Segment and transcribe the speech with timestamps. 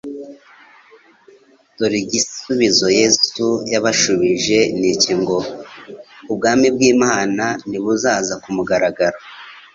[1.77, 5.37] Dore igisubizo Yesu yabashubije ni iki ngo:
[6.31, 9.17] «Ubwami bw'Imana ntibuzaza kumugaragaro,